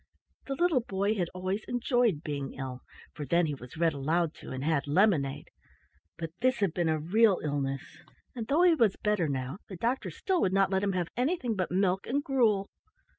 The 0.47 0.55
little 0.55 0.81
boy 0.81 1.13
had 1.13 1.29
always 1.35 1.63
enjoyed 1.67 2.23
being 2.23 2.53
ill, 2.55 2.81
for 3.13 3.23
then 3.23 3.45
he 3.45 3.53
was 3.53 3.77
read 3.77 3.93
aloud 3.93 4.33
to 4.39 4.49
and 4.49 4.63
had 4.63 4.87
lemonade, 4.87 5.51
but 6.17 6.31
this 6.41 6.57
had 6.57 6.73
been 6.73 6.89
a 6.89 6.97
real 6.97 7.39
illness, 7.43 7.99
and 8.35 8.47
though 8.47 8.63
he 8.63 8.73
was 8.73 8.95
better 8.95 9.27
now, 9.29 9.59
the 9.69 9.77
doctor 9.77 10.09
still 10.09 10.41
would 10.41 10.53
not 10.53 10.71
let 10.71 10.81
him 10.81 10.93
have 10.93 11.09
anything 11.15 11.55
but 11.55 11.69
milk 11.69 12.07
and 12.07 12.23
gruel. 12.23 12.67